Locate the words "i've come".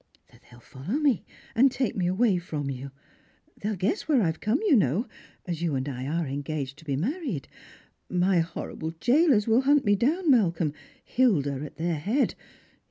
4.23-4.57